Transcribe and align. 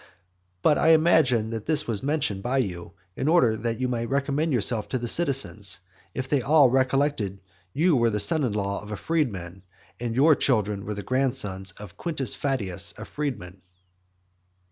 But 0.63 0.79
I 0.79 0.93
imagine 0.93 1.51
that 1.51 1.67
this 1.67 1.85
was 1.85 2.01
mentioned 2.01 2.41
by 2.41 2.57
you, 2.57 2.93
in 3.15 3.27
order 3.27 3.55
that 3.55 3.79
you 3.79 3.87
might 3.87 4.09
recommend 4.09 4.51
yourself 4.51 4.89
to 4.89 4.97
the 4.97 5.07
citizens, 5.07 5.79
if 6.15 6.27
they 6.27 6.41
all 6.41 6.71
recollected 6.71 7.37
that 7.37 7.41
you 7.73 7.95
were 7.95 8.09
the 8.09 8.19
son 8.19 8.43
in 8.43 8.53
law 8.53 8.81
of 8.81 8.91
a 8.91 8.97
freedman, 8.97 9.61
and 9.99 10.13
that 10.15 10.17
your 10.17 10.33
children 10.33 10.87
were 10.87 10.95
the 10.95 11.03
grandsons 11.03 11.73
of 11.73 11.97
Quintus 11.97 12.35
Fadius 12.35 12.97
a 12.97 13.05
freedman. 13.05 13.61